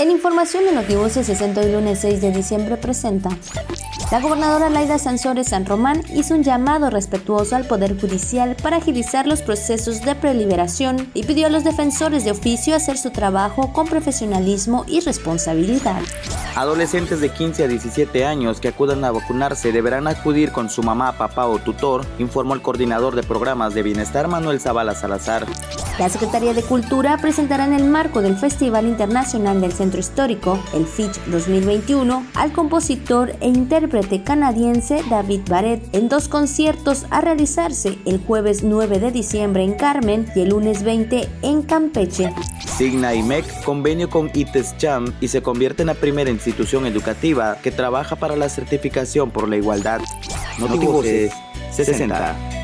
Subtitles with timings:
[0.00, 3.28] En información de Notibuses 60 y lunes 6 de diciembre presenta.
[4.10, 9.26] La gobernadora Laida Sansores San Román hizo un llamado respetuoso al Poder Judicial para agilizar
[9.26, 13.86] los procesos de preliberación y pidió a los defensores de oficio hacer su trabajo con
[13.88, 16.00] profesionalismo y responsabilidad.
[16.56, 21.12] Adolescentes de 15 a 17 años que acudan a vacunarse deberán acudir con su mamá,
[21.12, 25.44] papá o tutor, informó el coordinador de programas de bienestar Manuel Zavala Salazar.
[26.00, 30.86] La Secretaría de Cultura presentará en el marco del Festival Internacional del Centro Histórico, el
[30.86, 38.18] FICH 2021, al compositor e intérprete canadiense David Barrett en dos conciertos a realizarse el
[38.18, 42.32] jueves 9 de diciembre en Carmen y el lunes 20 en Campeche.
[42.78, 47.72] Signa IMEC convenio con ITES Jam y se convierte en la primera institución educativa que
[47.72, 50.00] trabaja para la certificación por la igualdad.
[50.58, 51.30] Notivoces
[51.72, 52.59] 60.